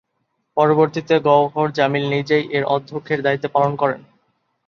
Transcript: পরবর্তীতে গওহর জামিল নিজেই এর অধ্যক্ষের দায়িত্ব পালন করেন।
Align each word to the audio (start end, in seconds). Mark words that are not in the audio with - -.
পরবর্তীতে 0.57 1.15
গওহর 1.25 1.67
জামিল 1.77 2.05
নিজেই 2.15 2.45
এর 2.51 2.63
অধ্যক্ষের 2.75 3.19
দায়িত্ব 3.25 3.45
পালন 3.55 3.73
করেন। 3.81 4.01